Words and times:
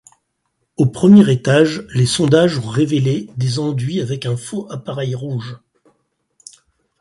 Au 0.77 0.87
premier 0.87 1.31
étage, 1.31 1.85
les 1.93 2.07
sondages 2.07 2.57
ont 2.57 2.67
révélé 2.67 3.27
des 3.37 3.59
enduits 3.59 4.01
avec 4.01 4.25
un 4.25 4.35
faux 4.35 4.65
appareil 4.71 5.13
rouge. 5.13 5.59